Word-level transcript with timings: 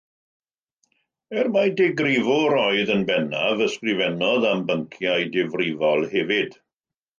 Er 1.41 1.49
mai 1.57 1.65
digrifwr 1.81 2.57
oedd 2.63 2.91
yn 2.95 3.05
bennaf, 3.11 3.63
ysgrifennodd 3.67 4.51
am 4.55 4.67
bynciau 4.73 5.29
difrifol 5.39 6.11
hefyd. 6.19 6.61